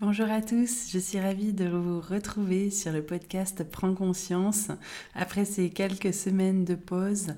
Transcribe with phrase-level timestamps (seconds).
[0.00, 4.68] Bonjour à tous, je suis ravie de vous retrouver sur le podcast Prends conscience
[5.12, 7.34] après ces quelques semaines de pause.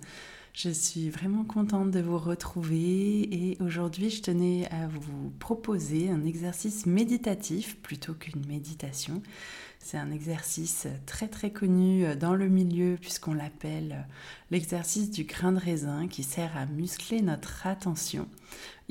[0.52, 6.26] Je suis vraiment contente de vous retrouver et aujourd'hui je tenais à vous proposer un
[6.26, 9.22] exercice méditatif plutôt qu'une méditation.
[9.78, 14.06] C'est un exercice très très connu dans le milieu puisqu'on l'appelle
[14.50, 18.28] l'exercice du grain de raisin qui sert à muscler notre attention.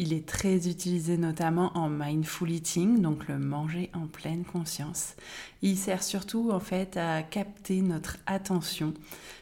[0.01, 5.15] Il est très utilisé notamment en mindful eating, donc le manger en pleine conscience.
[5.61, 8.93] Il sert surtout en fait à capter notre attention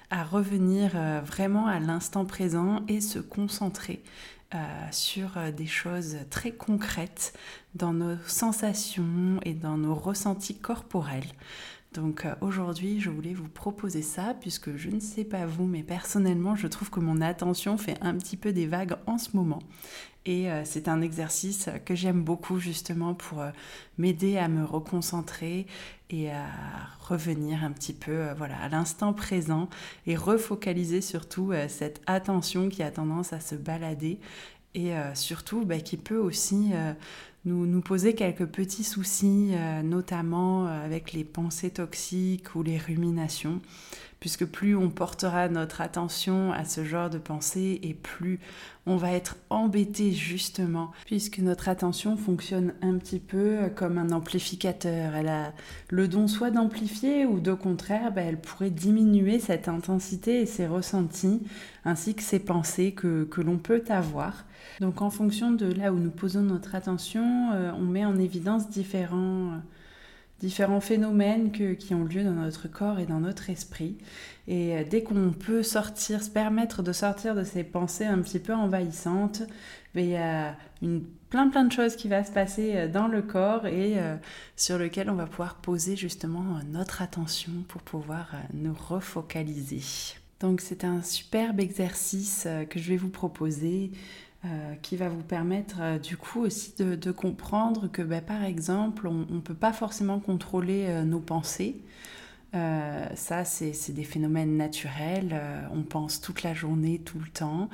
[0.09, 4.01] à revenir euh, vraiment à l'instant présent et se concentrer
[4.55, 4.57] euh,
[4.89, 7.37] sur euh, des choses très concrètes
[7.75, 11.35] dans nos sensations et dans nos ressentis corporels.
[11.97, 16.55] Donc aujourd'hui, je voulais vous proposer ça puisque je ne sais pas vous, mais personnellement,
[16.55, 19.59] je trouve que mon attention fait un petit peu des vagues en ce moment.
[20.27, 23.49] Et euh, c'est un exercice que j'aime beaucoup justement pour euh,
[23.97, 25.65] m'aider à me reconcentrer
[26.11, 26.45] et à
[26.99, 29.67] revenir un petit peu euh, voilà, à l'instant présent
[30.05, 34.19] et refocaliser surtout cette attention qui a tendance à se balader
[34.75, 36.71] et surtout bah, qui peut aussi
[37.47, 39.51] nous, nous, poser quelques petits soucis,
[39.83, 43.61] notamment avec les pensées toxiques ou les ruminations
[44.19, 48.39] puisque plus on portera notre attention à ce genre de pensée et plus
[48.85, 55.13] on va être embêté justement, puisque notre attention fonctionne un petit peu comme un amplificateur.
[55.13, 55.53] Elle a
[55.89, 60.67] le don soit d'amplifier ou de contraire, bah, elle pourrait diminuer cette intensité et ses
[60.67, 61.41] ressentis,
[61.83, 64.45] ainsi que ces pensées que, que l'on peut avoir.
[64.79, 68.69] Donc en fonction de là où nous posons notre attention, euh, on met en évidence
[68.69, 69.59] différents
[70.39, 73.97] différents phénomènes qui ont lieu dans notre corps et dans notre esprit.
[74.47, 78.39] Et euh, dès qu'on peut sortir, se permettre de sortir de ces pensées un petit
[78.39, 79.43] peu envahissantes,
[79.93, 80.55] ben, il y a
[81.29, 84.15] plein plein de choses qui va se passer euh, dans le corps et euh,
[84.55, 89.81] sur lequel on va pouvoir poser justement notre attention pour pouvoir nous refocaliser.
[90.39, 93.91] Donc c'est un superbe exercice que je vais vous proposer
[94.47, 99.07] euh, qui va vous permettre euh, du coup aussi de, comprendre que bah, par exemple
[99.07, 101.75] on ne peut pas forcément contrôler euh, nos pensées.
[102.53, 105.39] ça, c'est des phénomènes naturels.
[105.73, 107.69] on pense toute la journée, tout le temps.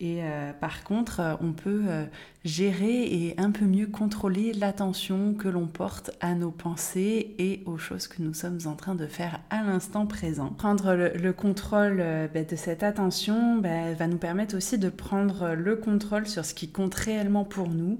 [0.00, 2.04] Et euh, par contre, euh, on peut euh,
[2.44, 7.78] gérer et un peu mieux contrôler l'attention que l'on porte à nos pensées et aux
[7.78, 10.50] choses que nous sommes en train de faire à l'instant présent.
[10.50, 11.96] Prendre le, contrôle
[12.32, 16.54] ben, de cette attention ben, va nous permettre aussi de prendre le contrôle sur ce
[16.54, 17.98] qui compte réellement pour nous.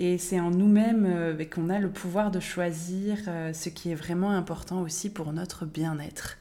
[0.00, 3.18] Et c'est en nous-mêmes ben, qu'on a le pouvoir de choisir
[3.52, 6.38] ce qui est vraiment important aussi pour notre bien-être.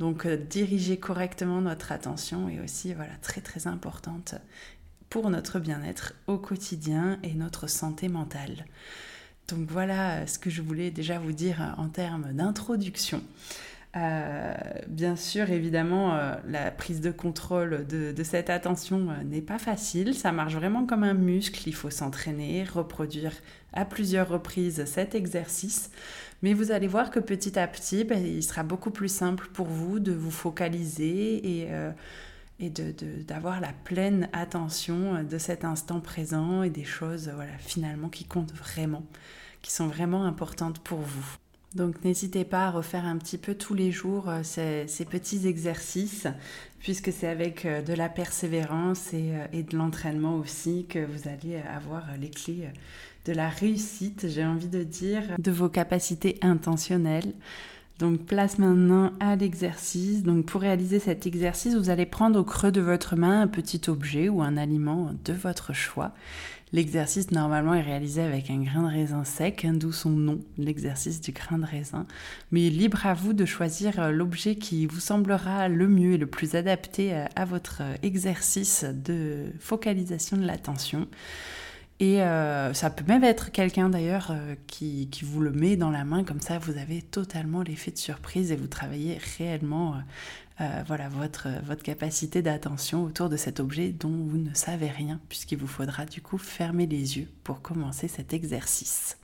[0.00, 4.34] Donc euh, diriger correctement notre attention est aussi voilà, très très importante
[5.10, 8.64] pour notre bien-être au quotidien et notre santé mentale.
[9.48, 13.22] Donc voilà euh, ce que je voulais déjà vous dire en termes d'introduction.
[13.96, 14.54] Euh,
[14.86, 20.14] bien sûr, évidemment, la prise de contrôle de, cette attention n'est pas facile.
[20.14, 21.62] Ça marche vraiment comme un muscle.
[21.66, 23.32] Il faut s'entraîner, reproduire
[23.72, 25.90] à plusieurs reprises cet exercice.
[26.42, 29.66] Mais vous allez voir que petit à petit, ben, il sera beaucoup plus simple pour
[29.66, 31.90] vous de vous focaliser et, euh,
[32.60, 38.24] et d'avoir la pleine attention de cet instant présent et des choses voilà, finalement qui
[38.24, 39.04] comptent vraiment,
[39.62, 41.36] qui sont vraiment importantes pour vous.
[41.74, 46.26] Donc n'hésitez pas à refaire un petit peu tous les jours euh, ces, petits exercices,
[46.80, 51.56] puisque c'est avec euh, de la persévérance et, et de l'entraînement aussi que vous allez
[51.56, 52.68] avoir les clés
[53.26, 57.32] de la réussite, j'ai envie de dire, de vos capacités intentionnelles.
[57.98, 60.22] Donc place maintenant à l'exercice.
[60.22, 63.82] Donc pour réaliser cet exercice, vous allez prendre au creux de votre main un petit
[63.88, 66.12] objet ou un aliment de votre choix.
[66.72, 71.20] L'exercice normalement est réalisé avec un grain de raisin sec, hein, d'où son nom, l'exercice
[71.20, 72.06] du grain de raisin.
[72.52, 76.26] Mais libre à vous de choisir euh, l'objet qui vous semblera le mieux et le
[76.26, 81.08] plus adapté euh, à votre exercice de focalisation de l'attention.
[82.00, 86.04] Et euh, ça peut même être quelqu'un d'ailleurs euh, qui, vous le met dans la
[86.04, 89.96] main, comme ça vous avez totalement l'effet de surprise et vous travaillez réellement
[90.60, 95.20] euh, voilà, votre, votre capacité d'attention autour de cet objet dont vous ne savez rien,
[95.28, 99.16] puisqu'il vous faudra du coup fermer les yeux pour commencer cet exercice.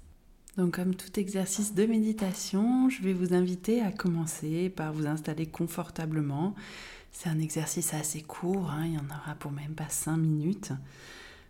[0.56, 5.44] Donc comme tout exercice de méditation, je vais vous inviter à commencer par vous installer
[5.44, 6.54] confortablement.
[7.12, 10.72] C'est un exercice assez court, hein, il y en aura pour même pas 5 minutes.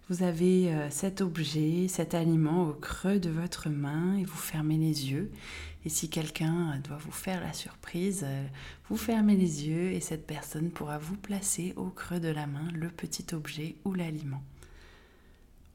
[0.08, 4.76] Vous avez euh, cet objet, cet aliment au creux de votre main et vous fermez
[4.76, 5.32] les yeux.
[5.84, 8.46] Et si quelqu'un euh, doit vous faire la surprise, euh,
[8.88, 12.68] vous fermez les yeux et cette personne pourra vous placer au creux de la main
[12.72, 14.44] le petit objet ou l'aliment.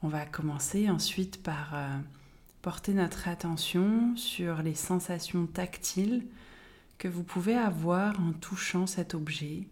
[0.02, 1.76] On va commencer ensuite par
[2.64, 6.26] porter notre attention sur les sensations tactiles
[6.98, 9.68] que vous pouvez avoir en touchant cet objet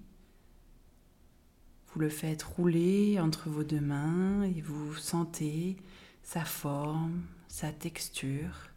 [2.00, 5.76] le faites rouler entre vos deux mains et vous sentez
[6.24, 8.70] sa forme, sa texture.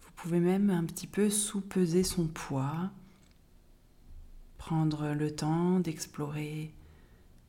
[0.00, 2.90] Vous pouvez même un petit peu sous-peser son poids,
[4.58, 6.74] prendre le temps d'explorer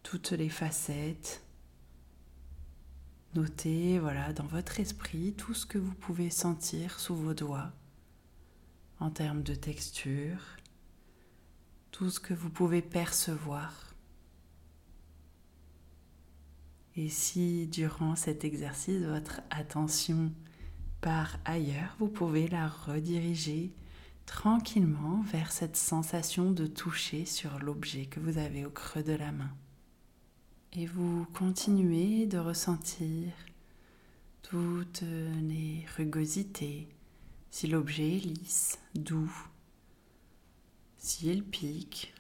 [0.04, 1.44] toutes les facettes.
[3.34, 7.72] Notez voilà dans votre esprit tout ce que vous pouvez sentir sous vos doigts
[9.00, 10.40] en termes de texture,
[11.92, 13.87] tout ce que vous pouvez percevoir.
[17.00, 20.32] Et si durant cet exercice, votre attention
[21.00, 23.72] part ailleurs, vous pouvez la rediriger
[24.26, 29.32] tranquillement vers cette sensation de toucher sur l'objet que vous avez au creux de la
[29.32, 29.52] main.
[30.74, 33.32] Et vous continuez de ressentir
[34.42, 36.88] toutes les rugosités,
[37.52, 39.32] si l'objet est lisse, doux,
[40.98, 42.16] s'il pique,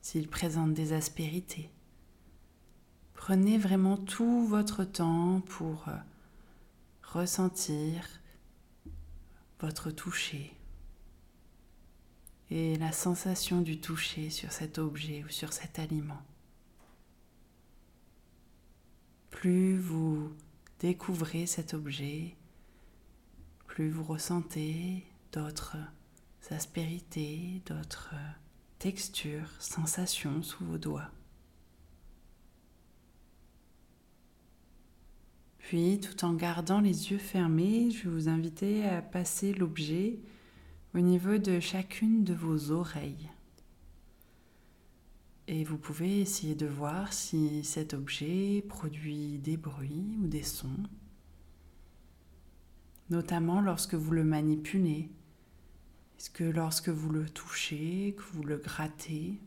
[0.00, 1.70] s'il présente des aspérités.
[3.26, 5.96] Prenez vraiment tout votre temps pour euh,
[7.02, 8.06] ressentir
[9.58, 10.54] votre toucher
[12.52, 16.22] et la sensation du toucher sur cet objet ou sur cet aliment.
[19.30, 20.32] Plus vous
[20.78, 22.36] découvrez cet objet,
[23.66, 25.78] plus vous ressentez d'autres
[26.50, 28.14] aspérités, d'autres
[28.78, 31.10] textures, sensations sous vos doigts.
[35.66, 40.20] Puis, tout en gardant les yeux fermés, je vais vous inviter à passer l'objet
[40.94, 43.28] au niveau de chacune de vos oreilles.
[45.48, 50.84] Et vous pouvez essayer de voir si cet objet produit des bruits ou des sons,
[53.10, 55.10] notamment lorsque vous le manipulez.
[56.16, 59.40] Est-ce que lorsque vous le touchez, que vous le grattez,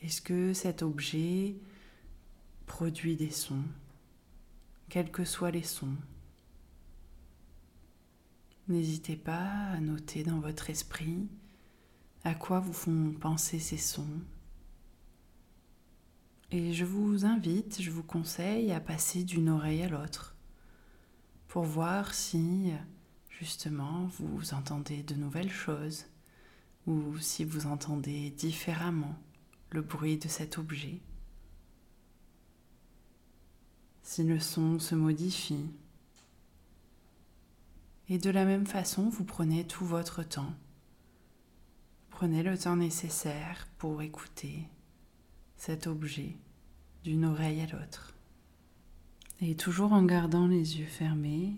[0.00, 1.56] est-ce que cet objet
[2.64, 3.64] produit des sons?
[4.92, 5.96] Quels que soient les sons.
[8.68, 11.30] N'hésitez pas à noter dans votre esprit
[12.24, 14.20] à quoi vous font penser ces sons.
[16.50, 20.36] Et je vous invite, je vous conseille à passer d'une oreille à l'autre
[21.48, 22.70] pour voir si
[23.30, 26.04] justement vous entendez de nouvelles choses
[26.86, 29.16] ou si vous entendez différemment
[29.70, 31.00] le bruit de cet objet
[34.12, 35.70] si le son se modifie.
[38.10, 40.52] Et de la même façon, vous prenez tout votre temps.
[42.10, 44.68] Prenez le temps nécessaire pour écouter
[45.56, 46.36] cet objet
[47.04, 48.12] d'une oreille à l'autre.
[49.40, 51.56] Et toujours en gardant les yeux fermés,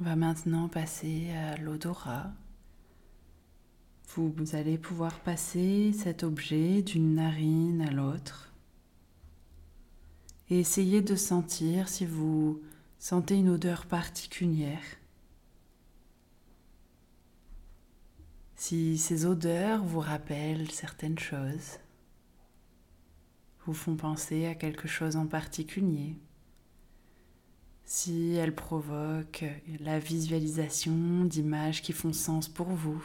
[0.00, 2.30] on va maintenant passer à l'odorat.
[4.14, 8.53] Vous allez pouvoir passer cet objet d'une narine à l'autre
[10.60, 12.60] essayez de sentir si vous
[12.98, 14.82] sentez une odeur particulière.
[18.56, 21.78] Si ces odeurs vous rappellent certaines choses,
[23.66, 26.16] vous font penser à quelque chose en particulier,
[27.84, 29.44] si elles provoquent
[29.80, 33.02] la visualisation d'images qui font sens pour vous.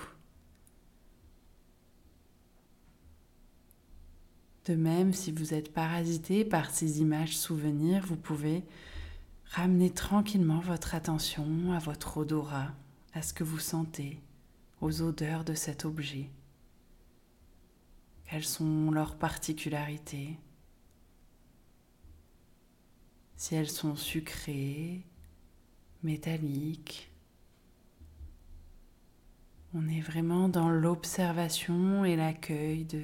[4.66, 8.64] De même, si vous êtes parasité par ces images souvenirs, vous pouvez
[9.46, 12.72] ramener tranquillement votre attention à votre odorat,
[13.14, 14.22] à ce que vous sentez,
[14.82, 16.30] aux odeurs de cet objet.
[18.30, 20.38] Quelles sont leurs particularités?
[23.36, 25.04] Si elles sont sucrées,
[26.04, 27.12] métalliques,
[29.74, 33.02] on est vraiment dans l'observation et l'accueil de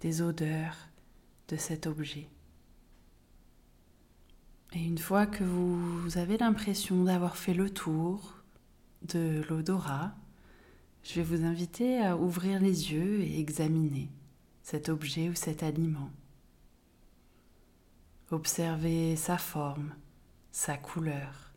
[0.00, 0.76] des odeurs
[1.48, 2.28] de cet objet.
[4.72, 8.34] Et une fois que vous avez l'impression d'avoir fait le tour
[9.02, 10.14] de l'odorat,
[11.02, 14.10] je vais vous inviter à ouvrir les yeux et examiner
[14.62, 16.10] cet objet ou cet aliment.
[18.32, 19.94] Observez sa forme,
[20.50, 21.52] sa couleur,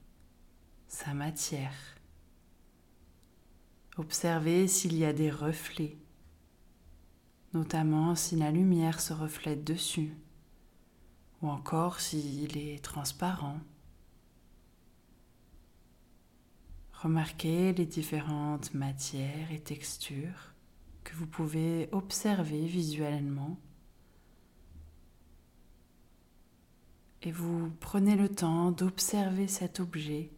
[0.87, 1.73] sa matière.
[3.97, 5.97] Observez s'il y a des reflets,
[7.53, 10.13] notamment si la lumière se reflète dessus,
[11.41, 13.59] ou encore s'il est transparent.
[16.93, 20.53] Remarquez les différentes matières et textures
[21.03, 23.57] que vous pouvez observer visuellement.
[27.21, 30.29] Et vous prenez le temps d'observer cet objet,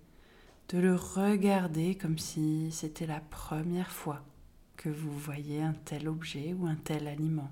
[0.69, 4.23] de le regarder comme si c'était la première fois
[4.81, 7.51] que vous voyez un tel objet ou un tel aliment.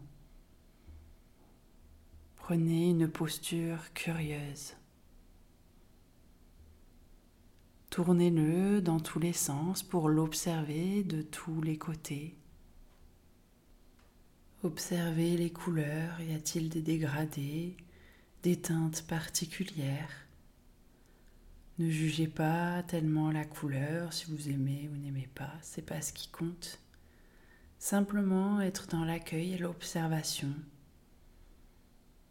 [2.38, 4.74] Prenez une posture curieuse.
[7.92, 12.36] Tournez-le dans tous les sens pour l'observer de tous les côtés.
[14.64, 17.78] Observez les couleurs, y a-t-il des dégradés,
[18.42, 20.26] des teintes particulières?
[21.78, 26.12] Ne jugez pas tellement la couleur, si vous aimez ou n'aimez pas, c'est pas ce
[26.12, 26.80] qui compte.
[27.80, 30.54] Simplement être dans l'accueil et l'observation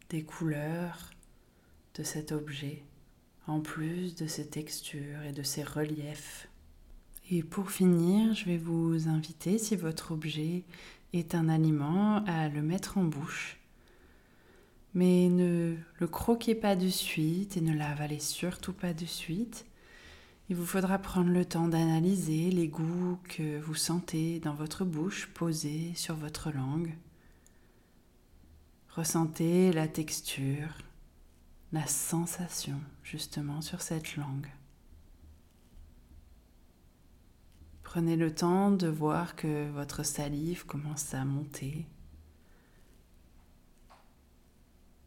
[0.09, 1.09] des couleurs
[1.95, 2.83] de cet objet
[3.47, 6.47] en plus de ses textures et de ses reliefs.
[7.31, 10.65] Et pour finir, je vais vous inviter, si votre objet
[11.13, 13.57] est un aliment, à le mettre en bouche.
[14.93, 19.65] Mais ne le croquez pas de suite et ne l'avalez surtout pas de suite.
[20.49, 25.27] Il vous faudra prendre le temps d'analyser les goûts que vous sentez dans votre bouche
[25.27, 26.97] posés sur votre langue.
[28.89, 30.75] Ressentez la texture,
[31.71, 34.47] la sensation justement sur cette langue.
[37.83, 41.85] Prenez le temps de voir que votre salive commence à monter.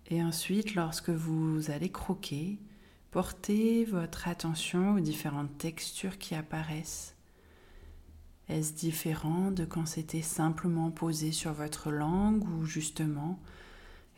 [0.06, 2.60] Et ensuite, lorsque vous allez croquer,
[3.12, 7.14] portez votre attention aux différentes textures qui apparaissent.
[8.48, 13.38] Est-ce différent de quand c'était simplement posé sur votre langue ou justement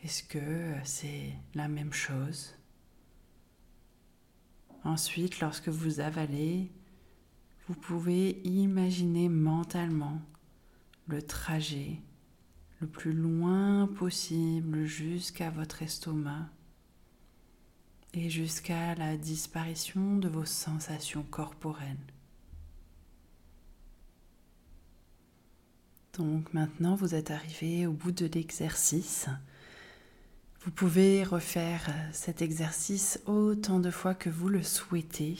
[0.01, 2.55] est-ce que c'est la même chose?
[4.85, 6.71] Ensuite, lorsque vous avalez,
[7.67, 10.21] vous pouvez imaginer mentalement
[11.07, 11.99] le trajet
[12.79, 16.49] le plus loin possible jusqu'à votre estomac
[18.15, 21.97] et jusqu'à la disparition de vos sensations corporelles.
[26.17, 29.27] Donc maintenant, vous êtes arrivé au bout de l'exercice.
[30.61, 35.37] Vous pouvez refaire cet exercice autant de fois que vous le souhaitez.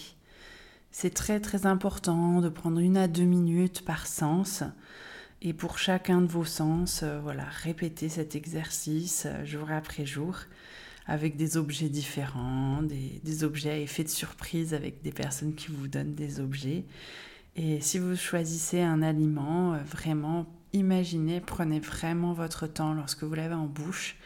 [0.91, 4.63] C'est très très important de prendre une à deux minutes par sens.
[5.41, 10.37] Et pour chacun de vos sens, euh, voilà, répétez cet exercice euh, jour après jour
[11.07, 15.87] avec des objets différents, des, objets à effet de surprise avec des personnes qui vous
[15.87, 16.85] donnent des objets.
[17.55, 23.55] Et si vous choisissez un aliment, vraiment imaginez, prenez vraiment votre temps lorsque vous l'avez
[23.55, 24.17] en bouche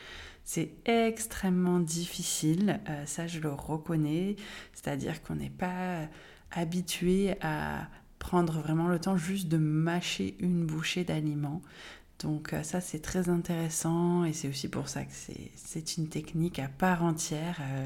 [0.52, 4.36] c'est extrêmement difficile, euh, ça je le reconnais,
[4.74, 6.08] c'est-à-dire qu'on n'est pas
[6.50, 11.62] habitué à prendre vraiment le temps juste de mâcher une bouchée d'aliment.
[12.20, 15.12] Donc euh, ça c'est très intéressant et c'est aussi pour ça que
[15.56, 17.86] c'est une technique à part entière euh,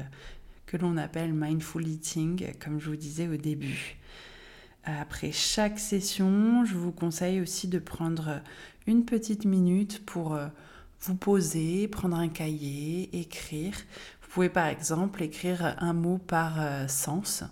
[0.66, 3.96] que l'on appelle mindful eating, comme je vous disais au début.
[4.84, 8.42] Après chaque session, je vous conseille aussi de prendre
[8.86, 10.38] une petite minute pour
[11.04, 13.74] vous poser, prendre un cahier, écrire.
[14.22, 17.44] Vous pouvez par exemple écrire un mot par euh, sens.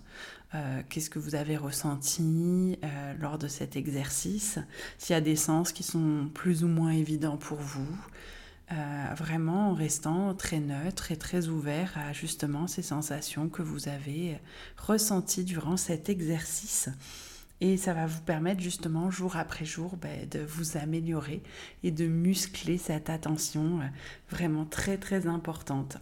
[0.55, 4.59] Euh, qu'est-ce que vous avez ressenti euh, lors de cet exercice?
[4.97, 7.87] S'il y a des sens qui sont plus ou moins évidents pour vous.
[9.15, 14.39] vraiment en restant très neutre et très ouvert à justement ces sensations que vous avez
[14.77, 16.89] ressenties durant cet exercice.
[17.63, 21.41] Et ça va vous permettre justement jour après jour ben, de vous améliorer
[21.83, 23.85] et de muscler cette attention euh,
[24.29, 25.97] vraiment très très importante.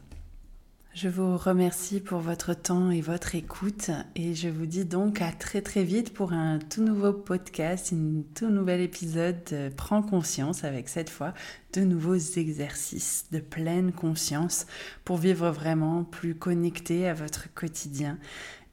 [0.93, 5.31] Je vous remercie pour votre temps et votre écoute et je vous dis donc à
[5.31, 10.65] très très vite pour un tout nouveau podcast, un tout nouvel épisode de Prends conscience
[10.65, 11.33] avec cette fois
[11.71, 14.65] de nouveaux exercices de pleine conscience
[15.05, 18.17] pour vivre vraiment plus connecté à votre quotidien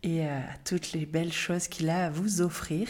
[0.02, 2.88] et à toutes les belles choses qu'il a à vous offrir.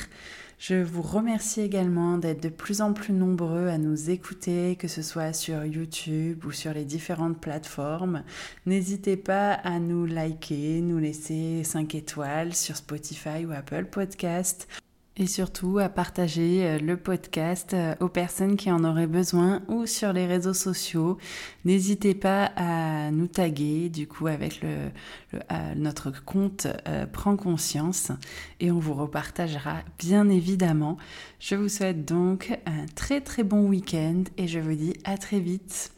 [0.59, 5.03] Je vous remercie également d'être de plus en plus nombreux à nous écouter, que ce
[5.03, 8.25] soit sur YouTube ou sur les différentes plateformes.
[8.67, 14.67] N'hésitez pas à nous liker, nous laisser 5 étoiles sur Spotify ou Apple Podcast
[15.19, 19.87] et surtout à partager euh, le podcast euh, aux personnes qui en auraient besoin ou
[19.87, 21.19] sur les réseaux sociaux.
[21.65, 24.89] N'hésitez pas à nous taguer du coup avec euh,
[25.77, 26.67] notre compte
[27.13, 28.13] Prends conscience
[28.61, 30.97] et on vous repartagera bien évidemment.
[31.41, 35.41] Je vous souhaite donc un très très bon week-end et je vous dis à très
[35.41, 35.98] vite.